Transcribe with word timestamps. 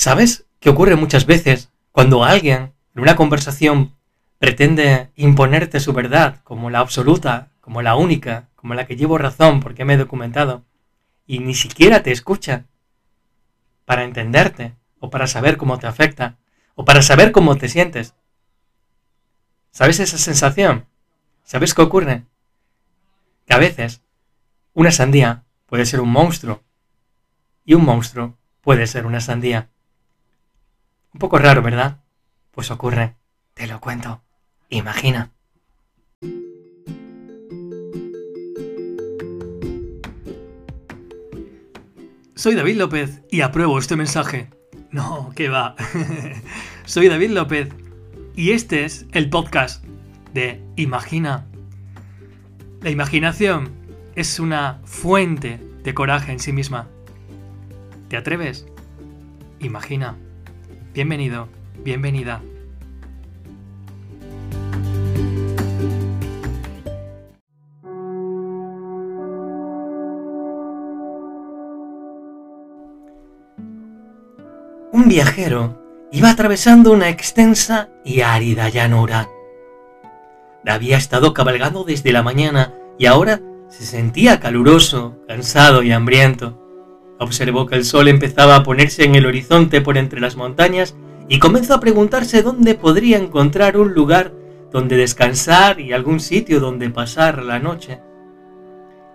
¿Sabes 0.00 0.46
qué 0.60 0.70
ocurre 0.70 0.96
muchas 0.96 1.26
veces 1.26 1.68
cuando 1.92 2.24
alguien 2.24 2.72
en 2.94 3.02
una 3.02 3.16
conversación 3.16 3.94
pretende 4.38 5.10
imponerte 5.14 5.78
su 5.78 5.92
verdad 5.92 6.40
como 6.42 6.70
la 6.70 6.78
absoluta, 6.78 7.50
como 7.60 7.82
la 7.82 7.96
única, 7.96 8.48
como 8.56 8.72
la 8.72 8.86
que 8.86 8.96
llevo 8.96 9.18
razón 9.18 9.60
porque 9.60 9.84
me 9.84 9.92
he 9.92 9.98
documentado, 9.98 10.64
y 11.26 11.40
ni 11.40 11.52
siquiera 11.52 12.02
te 12.02 12.12
escucha 12.12 12.64
para 13.84 14.04
entenderte 14.04 14.74
o 15.00 15.10
para 15.10 15.26
saber 15.26 15.58
cómo 15.58 15.78
te 15.78 15.86
afecta 15.86 16.38
o 16.76 16.86
para 16.86 17.02
saber 17.02 17.30
cómo 17.30 17.58
te 17.58 17.68
sientes? 17.68 18.14
¿Sabes 19.70 20.00
esa 20.00 20.16
sensación? 20.16 20.86
¿Sabes 21.44 21.74
qué 21.74 21.82
ocurre? 21.82 22.24
Que 23.44 23.52
a 23.52 23.58
veces 23.58 24.00
una 24.72 24.92
sandía 24.92 25.44
puede 25.66 25.84
ser 25.84 26.00
un 26.00 26.10
monstruo 26.10 26.62
y 27.66 27.74
un 27.74 27.84
monstruo 27.84 28.38
puede 28.62 28.86
ser 28.86 29.04
una 29.04 29.20
sandía. 29.20 29.68
Un 31.20 31.28
poco 31.28 31.36
raro, 31.36 31.60
¿verdad? 31.60 32.00
Pues 32.50 32.70
ocurre. 32.70 33.14
Te 33.52 33.66
lo 33.66 33.78
cuento. 33.78 34.22
Imagina. 34.70 35.30
Soy 42.34 42.54
David 42.54 42.78
López 42.78 43.20
y 43.30 43.42
apruebo 43.42 43.78
este 43.78 43.96
mensaje. 43.96 44.48
No, 44.92 45.30
que 45.36 45.50
va. 45.50 45.76
Soy 46.86 47.08
David 47.08 47.32
López 47.32 47.68
y 48.34 48.52
este 48.52 48.86
es 48.86 49.04
el 49.12 49.28
podcast 49.28 49.84
de 50.32 50.64
Imagina. 50.76 51.44
La 52.80 52.88
imaginación 52.88 53.72
es 54.14 54.40
una 54.40 54.80
fuente 54.86 55.60
de 55.82 55.92
coraje 55.92 56.32
en 56.32 56.38
sí 56.38 56.54
misma. 56.54 56.88
¿Te 58.08 58.16
atreves? 58.16 58.66
Imagina. 59.58 60.16
Bienvenido, 60.92 61.48
bienvenida. 61.84 62.42
Un 74.92 75.08
viajero 75.08 75.80
iba 76.10 76.28
atravesando 76.30 76.90
una 76.90 77.08
extensa 77.08 77.88
y 78.04 78.22
árida 78.22 78.68
llanura. 78.68 79.28
Había 80.66 80.96
estado 80.96 81.32
cabalgando 81.34 81.84
desde 81.84 82.10
la 82.10 82.24
mañana 82.24 82.74
y 82.98 83.06
ahora 83.06 83.40
se 83.68 83.84
sentía 83.86 84.40
caluroso, 84.40 85.16
cansado 85.28 85.84
y 85.84 85.92
hambriento. 85.92 86.59
Observó 87.20 87.66
que 87.66 87.76
el 87.76 87.84
sol 87.84 88.08
empezaba 88.08 88.56
a 88.56 88.62
ponerse 88.62 89.04
en 89.04 89.14
el 89.14 89.26
horizonte 89.26 89.82
por 89.82 89.98
entre 89.98 90.20
las 90.20 90.36
montañas 90.36 90.96
y 91.28 91.38
comenzó 91.38 91.74
a 91.74 91.80
preguntarse 91.80 92.42
dónde 92.42 92.74
podría 92.74 93.18
encontrar 93.18 93.76
un 93.76 93.92
lugar 93.92 94.32
donde 94.72 94.96
descansar 94.96 95.80
y 95.80 95.92
algún 95.92 96.18
sitio 96.18 96.60
donde 96.60 96.88
pasar 96.88 97.44
la 97.44 97.58
noche. 97.58 98.00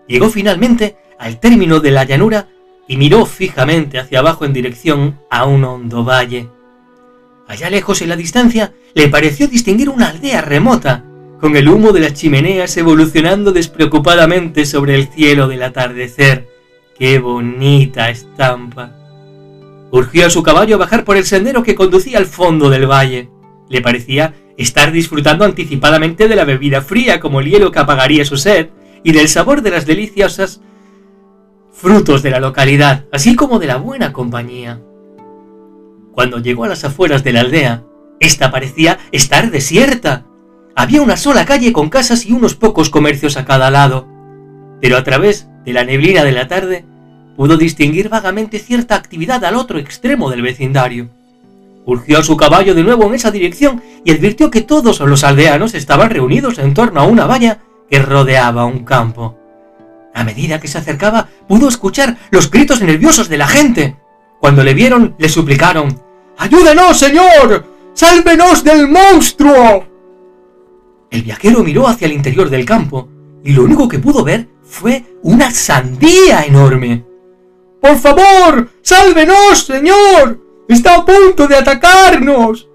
Llegó 0.08 0.30
finalmente 0.30 0.98
al 1.18 1.40
término 1.40 1.80
de 1.80 1.90
la 1.90 2.04
llanura 2.04 2.48
y 2.88 2.98
miró 2.98 3.26
fijamente 3.26 3.98
hacia 3.98 4.20
abajo 4.20 4.46
en 4.46 4.54
dirección 4.54 5.20
a 5.32 5.46
un 5.46 5.64
hondo 5.64 6.04
valle. 6.04 6.48
Allá 7.48 7.72
lejos 7.72 8.04
en 8.04 8.10
la 8.10 8.16
distancia 8.16 8.72
le 8.94 9.08
pareció 9.08 9.48
distinguir 9.48 9.90
una 9.90 10.10
aldea 10.10 10.42
remota, 10.42 11.04
con 11.42 11.58
el 11.58 11.68
humo 11.68 11.92
de 11.92 12.02
las 12.02 12.14
chimeneas 12.14 12.78
evolucionando 12.78 13.52
despreocupadamente 13.52 14.66
sobre 14.68 14.94
el 14.94 15.08
cielo 15.08 15.48
del 15.48 15.64
atardecer. 15.64 16.55
¡Qué 16.98 17.20
bonita 17.20 18.10
estampa! 18.10 18.92
Urgió 19.92 20.28
a 20.28 20.30
su 20.30 20.44
caballo 20.44 20.76
a 20.76 20.80
bajar 20.80 21.04
por 21.04 21.18
el 21.18 21.26
sendero 21.26 21.62
que 21.62 21.76
conducía 21.76 22.18
al 22.18 22.26
fondo 22.26 22.70
del 22.70 22.90
valle. 22.90 23.30
Le 23.68 23.82
parecía 23.82 24.34
estar 24.56 24.94
disfrutando 24.94 25.44
anticipadamente 25.44 26.30
de 26.30 26.36
la 26.38 26.46
bebida 26.46 26.82
fría 26.82 27.20
como 27.20 27.42
el 27.42 27.50
hielo 27.50 27.72
que 27.72 27.80
apagaría 27.80 28.24
su 28.24 28.38
sed 28.38 28.70
y 29.04 29.12
del 29.12 29.28
sabor 29.28 29.62
de 29.62 29.72
las 29.72 29.86
deliciosas 29.86 30.62
frutos 31.74 32.24
de 32.24 32.30
la 32.30 32.40
localidad, 32.40 33.06
así 33.12 33.36
como 33.36 33.60
de 33.60 33.68
la 33.68 33.76
buena 33.76 34.14
compañía. 34.14 34.80
Cuando 36.14 36.40
llegó 36.40 36.64
a 36.64 36.70
las 36.70 36.86
afueras 36.86 37.26
de 37.26 37.34
la 37.34 37.42
aldea, 37.42 37.84
esta 38.22 38.52
parecía 38.52 39.00
estar 39.12 39.52
desierta. 39.52 40.26
Había 40.78 41.02
una 41.02 41.18
sola 41.18 41.46
calle 41.46 41.74
con 41.74 41.90
casas 41.90 42.26
y 42.26 42.32
unos 42.32 42.56
pocos 42.56 42.90
comercios 42.90 43.36
a 43.36 43.44
cada 43.44 43.70
lado, 43.70 44.08
pero 44.80 44.96
a 44.96 45.04
través 45.04 45.50
de 45.66 45.74
la 45.74 45.84
neblina 45.84 46.24
de 46.24 46.32
la 46.32 46.48
tarde, 46.48 46.86
pudo 47.36 47.58
distinguir 47.58 48.10
vagamente 48.10 48.60
cierta 48.60 48.96
actividad 48.96 49.44
al 49.44 49.56
otro 49.56 49.80
extremo 49.80 50.30
del 50.30 50.42
vecindario. 50.42 51.10
Urgió 51.86 52.20
a 52.20 52.24
su 52.24 52.38
caballo 52.38 52.74
de 52.74 52.84
nuevo 52.84 53.06
en 53.06 53.16
esa 53.16 53.32
dirección 53.32 53.82
y 54.04 54.12
advirtió 54.12 54.50
que 54.50 54.62
todos 54.62 55.00
los 55.02 55.24
aldeanos 55.24 55.74
estaban 55.74 56.10
reunidos 56.10 56.58
en 56.60 56.74
torno 56.74 57.02
a 57.02 57.06
una 57.06 57.26
valla 57.26 57.60
que 57.90 58.00
rodeaba 58.00 58.66
un 58.66 58.84
campo. 58.86 59.38
A 60.14 60.24
medida 60.24 60.60
que 60.60 60.68
se 60.68 60.78
acercaba, 60.78 61.28
pudo 61.48 61.68
escuchar 61.68 62.18
los 62.32 62.50
gritos 62.50 62.82
nerviosos 62.82 63.28
de 63.28 63.38
la 63.38 63.48
gente. 63.48 63.98
Cuando 64.40 64.64
le 64.64 64.74
vieron, 64.74 65.16
le 65.18 65.30
suplicaron 65.30 66.00
¡Ayúdenos, 66.38 66.98
señor! 66.98 67.66
¡Sálvenos 67.94 68.64
del 68.64 68.88
monstruo! 68.90 69.86
El 71.10 71.24
viajero 71.24 71.64
miró 71.64 71.88
hacia 71.88 72.08
el 72.08 72.14
interior 72.14 72.50
del 72.50 72.66
campo 72.66 73.08
y 73.44 73.54
lo 73.54 73.64
único 73.64 73.88
que 73.88 74.00
pudo 74.00 74.24
ver 74.24 74.50
fue 74.76 75.06
una 75.24 75.52
sandía 75.52 76.44
enorme. 76.44 77.06
¡Por 77.82 77.98
favor! 77.98 78.70
¡Sálvenos, 78.82 79.66
señor! 79.66 80.38
¡Está 80.68 80.96
a 80.96 81.06
punto 81.06 81.48
de 81.48 81.56
atacarnos! 81.56 82.68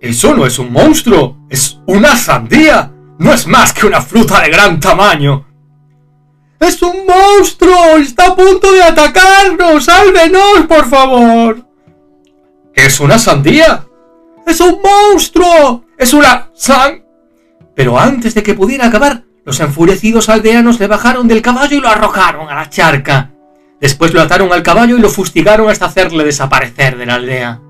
Eso 0.00 0.34
no 0.34 0.44
es 0.46 0.58
un 0.58 0.72
monstruo, 0.72 1.36
es 1.48 1.78
una 1.86 2.16
sandía. 2.16 2.92
No 3.20 3.32
es 3.32 3.46
más 3.46 3.72
que 3.72 3.86
una 3.86 4.00
fruta 4.00 4.40
de 4.40 4.50
gran 4.50 4.80
tamaño. 4.80 5.46
¡Es 6.58 6.82
un 6.82 7.06
monstruo! 7.06 7.98
¡Está 7.98 8.26
a 8.26 8.34
punto 8.34 8.72
de 8.72 8.82
atacarnos! 8.82 9.84
¡Sálvenos, 9.84 10.66
por 10.66 10.86
favor! 10.88 11.64
¡Es 12.74 12.98
una 12.98 13.16
sandía! 13.16 13.86
¡Es 14.44 14.60
un 14.60 14.80
monstruo! 14.82 15.84
¡Es 15.96 16.12
una 16.12 16.50
san... 16.52 17.04
Pero 17.76 17.96
antes 17.96 18.34
de 18.34 18.42
que 18.42 18.54
pudiera 18.54 18.86
acabar, 18.86 19.29
los 19.50 19.58
enfurecidos 19.58 20.28
aldeanos 20.28 20.78
le 20.78 20.86
bajaron 20.86 21.26
del 21.26 21.42
caballo 21.42 21.76
y 21.76 21.80
lo 21.80 21.88
arrojaron 21.88 22.48
a 22.48 22.54
la 22.54 22.70
charca. 22.70 23.32
Después 23.80 24.14
lo 24.14 24.22
ataron 24.22 24.52
al 24.52 24.62
caballo 24.62 24.96
y 24.96 25.00
lo 25.00 25.08
fustigaron 25.08 25.68
hasta 25.68 25.86
hacerle 25.86 26.22
desaparecer 26.22 26.96
de 26.96 27.04
la 27.04 27.16
aldea. 27.16 27.60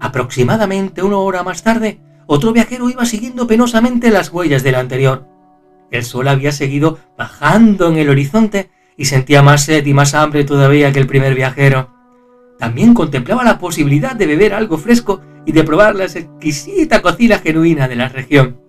Aproximadamente 0.00 1.02
una 1.02 1.18
hora 1.18 1.42
más 1.42 1.62
tarde, 1.62 2.00
otro 2.24 2.54
viajero 2.54 2.88
iba 2.88 3.04
siguiendo 3.04 3.46
penosamente 3.46 4.08
las 4.10 4.30
huellas 4.30 4.62
del 4.62 4.76
anterior. 4.76 5.28
El 5.90 6.02
sol 6.02 6.28
había 6.28 6.50
seguido 6.50 6.98
bajando 7.18 7.88
en 7.88 7.98
el 7.98 8.08
horizonte 8.08 8.70
y 8.96 9.04
sentía 9.04 9.42
más 9.42 9.66
sed 9.66 9.84
y 9.84 9.92
más 9.92 10.14
hambre 10.14 10.44
todavía 10.44 10.94
que 10.94 11.00
el 11.00 11.06
primer 11.06 11.34
viajero. 11.34 11.90
También 12.58 12.94
contemplaba 12.94 13.44
la 13.44 13.58
posibilidad 13.58 14.16
de 14.16 14.26
beber 14.26 14.54
algo 14.54 14.78
fresco 14.78 15.20
y 15.44 15.52
de 15.52 15.62
probar 15.62 15.94
la 15.94 16.04
exquisita 16.04 17.02
cocina 17.02 17.38
genuina 17.38 17.86
de 17.86 17.96
la 17.96 18.08
región. 18.08 18.65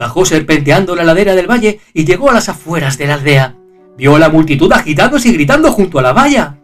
Bajó 0.00 0.24
serpenteando 0.24 0.96
la 0.96 1.04
ladera 1.04 1.34
del 1.34 1.46
valle 1.46 1.78
y 1.92 2.06
llegó 2.06 2.30
a 2.30 2.32
las 2.32 2.48
afueras 2.48 2.96
de 2.96 3.06
la 3.06 3.14
aldea. 3.14 3.54
Vio 3.98 4.16
a 4.16 4.18
la 4.18 4.30
multitud 4.30 4.72
agitándose 4.72 5.28
y 5.28 5.34
gritando 5.34 5.70
junto 5.72 5.98
a 5.98 6.02
la 6.02 6.14
valla. 6.14 6.56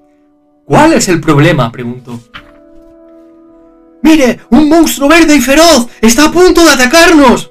¿Cuál 0.65 0.95
es 0.95 1.07
el 1.11 1.21
problema? 1.21 1.71
preguntó. 1.71 2.19
¡Mire! 4.03 4.41
¡Un 4.49 4.71
monstruo 4.71 5.07
verde 5.07 5.37
y 5.37 5.43
feroz! 5.43 5.87
¡Está 6.01 6.25
a 6.25 6.33
punto 6.33 6.65
de 6.65 6.71
atacarnos! 6.71 7.51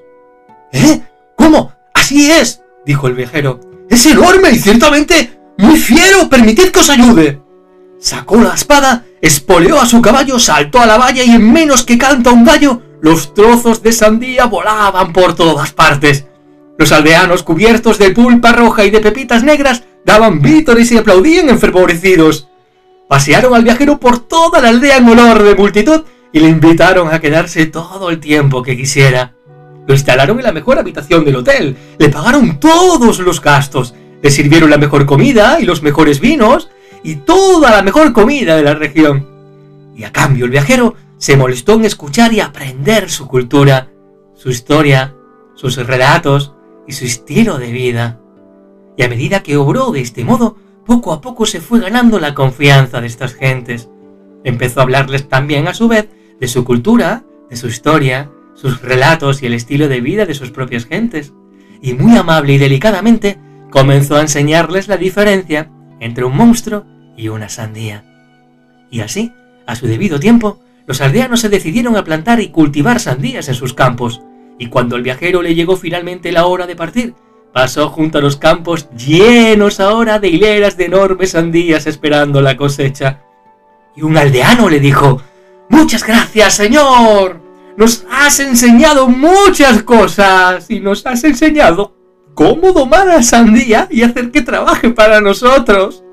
¿Eh? 0.74 1.02
¿Cómo? 1.36 1.72
Así 1.94 2.32
es, 2.32 2.64
dijo 2.84 3.08
el 3.08 3.14
viajero. 3.14 3.60
Es 3.88 4.08
enorme 4.08 4.50
y 4.50 4.58
ciertamente 4.58 5.38
muy 5.60 5.78
fiero. 5.78 6.28
Permitid 6.28 6.72
que 6.72 6.80
os 6.80 6.90
ayude. 6.90 7.44
Sacó 8.00 8.38
la 8.38 8.56
espada, 8.56 9.06
espoleó 9.22 9.80
a 9.80 9.86
su 9.86 10.02
caballo, 10.02 10.40
saltó 10.40 10.80
a 10.80 10.88
la 10.88 10.98
valla 10.98 11.24
y 11.24 11.30
en 11.30 11.54
menos 11.54 11.84
que 11.84 12.00
canta 12.00 12.32
un 12.32 12.44
gallo, 12.44 12.82
los 13.06 13.36
trozos 13.36 13.84
de 13.84 13.92
sandía 13.92 14.48
volaban 14.48 15.14
por 15.14 15.36
todas 15.36 15.72
partes. 15.74 16.26
Los 16.80 16.92
aldeanos, 16.92 17.44
cubiertos 17.44 18.00
de 18.00 18.10
pulpa 18.10 18.52
roja 18.52 18.84
y 18.84 18.90
de 18.90 19.00
pepitas 19.00 19.44
negras, 19.44 19.84
daban 20.04 20.42
vítores 20.42 20.92
y 20.92 20.98
aplaudían 20.98 21.50
enfervorecidos. 21.50 22.48
Pasearon 23.08 23.54
al 23.54 23.64
viajero 23.64 24.00
por 24.00 24.18
toda 24.18 24.60
la 24.60 24.70
aldea 24.70 24.98
en 24.98 25.08
olor 25.08 25.44
de 25.44 25.54
multitud 25.54 26.02
y 26.34 26.40
le 26.40 26.50
invitaron 26.50 27.14
a 27.14 27.22
quedarse 27.22 27.68
todo 27.68 28.10
el 28.10 28.20
tiempo 28.20 28.64
que 28.64 28.76
quisiera. 28.76 29.36
Lo 29.86 29.94
instalaron 29.94 30.40
en 30.40 30.46
la 30.46 30.52
mejor 30.52 30.80
habitación 30.80 31.24
del 31.26 31.36
hotel, 31.36 31.78
le 32.00 32.10
pagaron 32.10 32.60
todos 32.60 33.20
los 33.20 33.40
gastos, 33.40 33.94
le 34.24 34.32
sirvieron 34.32 34.72
la 34.72 34.80
mejor 34.80 35.06
comida 35.06 35.60
y 35.60 35.66
los 35.66 35.84
mejores 35.84 36.20
vinos 36.20 36.72
y 37.04 37.18
toda 37.18 37.70
la 37.70 37.84
mejor 37.84 38.14
comida 38.14 38.56
de 38.56 38.64
la 38.64 38.74
región. 38.74 39.28
Y 39.96 40.06
a 40.06 40.12
cambio 40.12 40.46
el 40.46 40.52
viajero 40.52 40.96
se 41.18 41.38
molestó 41.38 41.74
en 41.74 41.86
escuchar 41.86 42.34
y 42.34 42.40
aprender 42.40 43.10
su 43.10 43.28
cultura, 43.28 43.92
su 44.34 44.50
historia, 44.50 45.16
sus 45.56 45.76
relatos 45.78 46.54
y 46.88 46.94
su 46.94 47.06
estilo 47.06 47.58
de 47.58 47.72
vida. 47.72 48.20
Y 48.98 49.04
a 49.04 49.10
medida 49.10 49.44
que 49.44 49.58
obró 49.58 49.92
de 49.92 50.02
este 50.02 50.24
modo, 50.24 50.58
poco 50.86 51.14
a 51.14 51.22
poco 51.22 51.46
se 51.46 51.62
fue 51.62 51.80
ganando 51.80 52.20
la 52.20 52.34
confianza 52.34 53.02
de 53.02 53.08
estas 53.08 53.34
gentes. 53.34 53.90
Empezó 54.44 54.80
a 54.80 54.84
hablarles 54.84 55.28
también 55.28 55.68
a 55.68 55.74
su 55.74 55.88
vez 55.88 56.10
de 56.40 56.48
su 56.48 56.64
cultura, 56.64 57.24
de 57.50 57.56
su 57.56 57.68
historia, 57.68 58.30
sus 58.54 58.82
relatos 58.82 59.42
y 59.42 59.48
el 59.48 59.54
estilo 59.54 59.88
de 59.88 60.02
vida 60.02 60.26
de 60.26 60.34
sus 60.34 60.52
propias 60.52 60.86
gentes. 60.86 61.34
Y 61.82 61.94
muy 61.94 62.18
amable 62.18 62.54
y 62.54 62.58
delicadamente 62.58 63.40
comenzó 63.72 64.16
a 64.16 64.22
enseñarles 64.22 64.88
la 64.88 64.98
diferencia 64.98 65.72
entre 66.00 66.26
un 66.26 66.36
monstruo 66.36 66.86
y 67.18 67.30
una 67.30 67.50
sandía. 67.50 68.06
Y 68.92 69.02
así, 69.02 69.34
a 69.66 69.76
su 69.76 69.88
debido 69.88 70.20
tiempo, 70.20 70.60
los 70.88 71.02
aldeanos 71.02 71.42
se 71.42 71.50
decidieron 71.50 71.96
a 71.96 72.04
plantar 72.04 72.40
y 72.40 72.50
cultivar 72.50 73.00
sandías 73.00 73.48
en 73.48 73.56
sus 73.56 73.74
campos, 73.74 74.22
y 74.58 74.68
cuando 74.68 74.96
el 74.96 75.04
viajero 75.04 75.42
le 75.42 75.56
llegó 75.56 75.76
finalmente 75.78 76.32
la 76.32 76.46
hora 76.46 76.68
de 76.68 76.76
partir, 76.76 77.14
pasó 77.54 77.90
junto 77.90 78.18
a 78.18 78.22
los 78.22 78.38
campos 78.38 78.90
llenos 78.92 79.80
ahora 79.80 80.20
de 80.20 80.30
hileras 80.30 80.78
de 80.78 80.86
enormes 80.86 81.32
sandías 81.32 81.88
esperando 81.88 82.42
la 82.42 82.56
cosecha. 82.58 83.22
Y 83.96 84.04
un 84.04 84.18
aldeano 84.18 84.70
le 84.70 84.80
dijo, 84.80 85.22
Muchas 85.70 86.06
gracias, 86.06 86.54
señor. 86.54 87.42
Nos 87.78 88.06
has 88.12 88.40
enseñado 88.40 89.08
muchas 89.08 89.84
cosas 89.84 90.70
y 90.70 90.80
nos 90.80 91.06
has 91.06 91.24
enseñado 91.24 91.94
cómo 92.34 92.72
domar 92.72 93.10
a 93.10 93.24
sandía 93.24 93.88
y 93.90 94.04
hacer 94.04 94.32
que 94.32 94.42
trabaje 94.42 94.90
para 94.92 95.22
nosotros. 95.22 96.04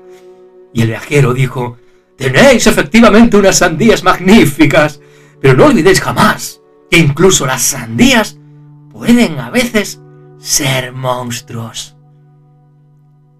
Y 0.73 0.81
el 0.81 0.87
viajero 0.87 1.33
dijo, 1.33 1.77
Tenéis 2.17 2.67
efectivamente 2.67 3.37
unas 3.37 3.57
sandías 3.57 4.03
magníficas, 4.03 4.99
pero 5.41 5.55
no 5.55 5.65
olvidéis 5.65 5.99
jamás 5.99 6.61
que 6.89 6.99
incluso 6.99 7.45
las 7.45 7.61
sandías 7.61 8.37
pueden 8.91 9.39
a 9.39 9.49
veces 9.49 9.99
ser 10.37 10.93
monstruos. 10.93 11.97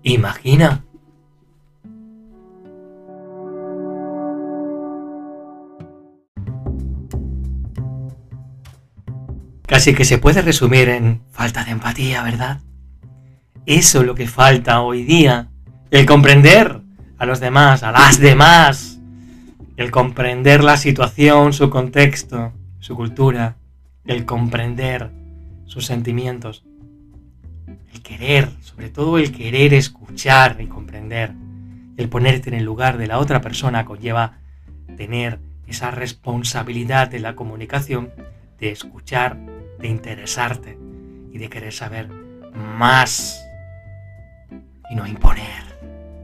Imagina. 0.02 0.84
Casi 9.66 9.94
que 9.96 10.06
se 10.06 10.18
puede 10.18 10.42
resumir 10.42 10.90
en 10.90 11.24
falta 11.32 11.64
de 11.64 11.72
empatía, 11.72 12.22
¿verdad? 12.22 12.60
Eso 13.66 14.02
es 14.02 14.06
lo 14.06 14.14
que 14.14 14.28
falta 14.28 14.82
hoy 14.82 15.04
día. 15.04 15.50
El 15.90 16.06
comprender 16.06 16.83
a 17.24 17.26
los 17.26 17.40
demás, 17.40 17.84
a 17.84 17.92
las 17.92 18.20
demás. 18.20 19.00
El 19.78 19.92
comprender 19.92 20.64
la 20.64 20.78
situación, 20.78 21.54
su 21.54 21.70
contexto, 21.70 22.52
su 22.80 22.96
cultura. 22.96 23.56
El 24.06 24.26
comprender 24.26 25.10
sus 25.66 25.86
sentimientos. 25.86 26.66
El 27.94 28.02
querer, 28.02 28.50
sobre 28.60 28.90
todo 28.90 29.18
el 29.18 29.32
querer 29.32 29.74
escuchar 29.74 30.58
y 30.60 30.68
comprender. 30.68 31.34
El 31.96 32.10
ponerte 32.10 32.50
en 32.50 32.56
el 32.56 32.66
lugar 32.66 32.98
de 32.98 33.08
la 33.08 33.20
otra 33.20 33.40
persona 33.40 33.86
conlleva 33.86 34.40
tener 34.98 35.40
esa 35.66 35.92
responsabilidad 35.92 37.08
de 37.08 37.20
la 37.20 37.36
comunicación, 37.36 38.12
de 38.60 38.72
escuchar, 38.72 39.38
de 39.80 39.88
interesarte 39.88 40.78
y 41.32 41.38
de 41.38 41.50
querer 41.50 41.72
saber 41.72 42.10
más 42.54 43.42
y 44.90 44.96
no 44.96 45.08
imponer. 45.08 45.73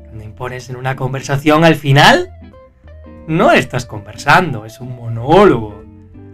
Cuando 0.10 0.26
impones 0.26 0.72
en 0.72 0.76
una 0.76 0.96
conversación 0.96 1.64
al 1.64 1.76
final, 1.76 2.32
no 3.28 3.52
estás 3.52 3.86
conversando, 3.86 4.66
es 4.66 4.82
un 4.82 4.96
monólogo. 4.96 5.84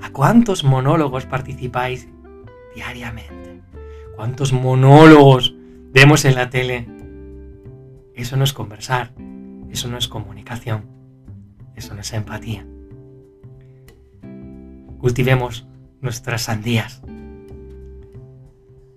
¿A 0.02 0.12
cuántos 0.12 0.64
monólogos 0.64 1.26
participáis 1.26 2.08
diariamente? 2.74 3.62
¿Cuántos 4.16 4.54
monólogos 4.54 5.54
vemos 5.92 6.24
en 6.24 6.36
la 6.36 6.50
tele? 6.50 6.88
Eso 8.16 8.38
no 8.38 8.46
es 8.46 8.54
conversar, 8.54 9.12
eso 9.70 9.90
no 9.90 9.98
es 9.98 10.08
comunicación, 10.08 10.86
eso 11.76 11.94
no 11.96 12.00
es 12.00 12.14
empatía. 12.14 12.66
Cultivemos 15.00 15.68
nuestras 16.00 16.44
sandías. 16.44 17.02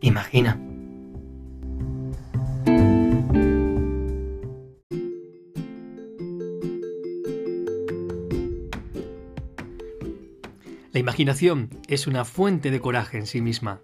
Imagina. 0.03 0.68
La 10.99 11.03
imaginación 11.03 11.71
es 11.87 12.09
una 12.09 12.25
fuente 12.25 12.73
de 12.73 12.81
coraje 12.81 13.19
en 13.19 13.29
sí 13.29 13.41
misma. 13.41 13.81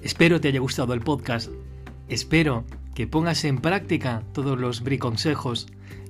Espero 0.00 0.40
te 0.40 0.48
haya 0.48 0.58
gustado 0.58 0.94
el 0.94 1.02
podcast. 1.02 1.50
Espero 2.08 2.64
que 2.94 3.06
pongas 3.06 3.44
en 3.44 3.58
práctica 3.58 4.22
todos 4.32 4.58
los 4.58 4.82
briconsejos 4.82 5.66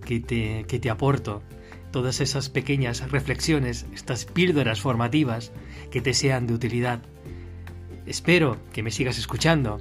que 0.07 0.21
te, 0.21 0.67
que 0.69 0.79
te 0.79 0.89
aporto, 0.89 1.43
todas 1.91 2.21
esas 2.21 2.49
pequeñas 2.49 3.11
reflexiones, 3.11 3.87
estas 3.93 4.25
píldoras 4.25 4.81
formativas 4.81 5.51
que 5.91 6.01
te 6.01 6.15
sean 6.15 6.47
de 6.47 6.55
utilidad. 6.55 7.03
Espero 8.07 8.57
que 8.73 8.85
me 8.85 8.93
sigas 8.93 9.19
escuchando. 9.19 9.81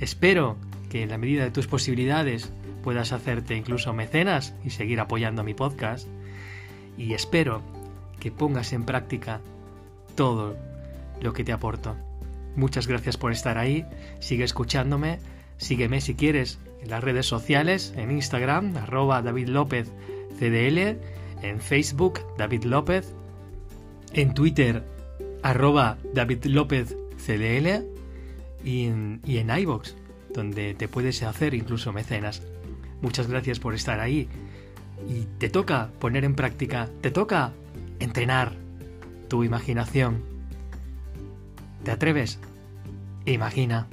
Espero 0.00 0.56
que 0.90 1.04
en 1.04 1.10
la 1.10 1.18
medida 1.18 1.44
de 1.44 1.52
tus 1.52 1.68
posibilidades 1.68 2.50
puedas 2.82 3.12
hacerte 3.12 3.54
incluso 3.54 3.94
mecenas 3.94 4.56
y 4.64 4.70
seguir 4.70 4.98
apoyando 4.98 5.44
mi 5.44 5.54
podcast. 5.54 6.08
Y 6.98 7.14
espero 7.14 7.62
que 8.18 8.30
pongas 8.30 8.72
en 8.72 8.84
práctica 8.84 9.40
todo 10.14 10.56
lo 11.20 11.32
que 11.32 11.44
te 11.44 11.52
aporto. 11.52 11.96
Muchas 12.56 12.86
gracias 12.86 13.16
por 13.16 13.32
estar 13.32 13.58
ahí, 13.58 13.84
sigue 14.20 14.44
escuchándome, 14.44 15.18
sígueme 15.56 16.00
si 16.00 16.14
quieres 16.14 16.60
en 16.82 16.90
las 16.90 17.02
redes 17.02 17.26
sociales, 17.26 17.92
en 17.96 18.10
Instagram, 18.10 18.76
arroba 18.76 19.22
David 19.22 19.48
López 19.48 19.90
CDL, 20.38 20.98
en 21.42 21.60
Facebook, 21.60 22.20
David 22.38 22.64
López, 22.64 23.12
en 24.12 24.34
Twitter, 24.34 24.84
arroba 25.42 25.98
David 26.12 26.44
López 26.44 26.96
CDL 27.16 27.84
y 28.64 28.86
en, 28.86 29.20
y 29.24 29.38
en 29.38 29.50
iVoox, 29.50 29.94
donde 30.32 30.74
te 30.74 30.88
puedes 30.88 31.22
hacer 31.22 31.54
incluso 31.54 31.92
mecenas. 31.92 32.42
Muchas 33.02 33.26
gracias 33.26 33.58
por 33.58 33.74
estar 33.74 34.00
ahí. 34.00 34.28
Y 35.08 35.26
te 35.38 35.50
toca 35.50 35.90
poner 35.98 36.24
en 36.24 36.34
práctica, 36.34 36.88
te 37.00 37.10
toca 37.10 37.52
entrenar 38.04 38.52
tu 39.28 39.44
imaginación. 39.44 40.22
¿Te 41.82 41.90
atreves? 41.90 42.38
Imagina. 43.26 43.86